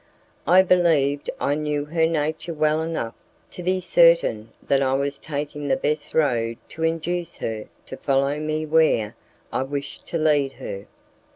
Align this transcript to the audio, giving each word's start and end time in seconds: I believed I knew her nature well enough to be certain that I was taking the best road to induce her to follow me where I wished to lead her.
I 0.47 0.63
believed 0.63 1.29
I 1.39 1.53
knew 1.53 1.85
her 1.85 2.07
nature 2.07 2.55
well 2.55 2.81
enough 2.81 3.13
to 3.51 3.61
be 3.61 3.79
certain 3.79 4.49
that 4.67 4.81
I 4.81 4.93
was 4.95 5.19
taking 5.19 5.67
the 5.67 5.75
best 5.77 6.15
road 6.15 6.57
to 6.69 6.81
induce 6.81 7.35
her 7.37 7.65
to 7.85 7.97
follow 7.97 8.39
me 8.39 8.65
where 8.65 9.15
I 9.53 9.61
wished 9.61 10.07
to 10.07 10.17
lead 10.17 10.53
her. 10.53 10.87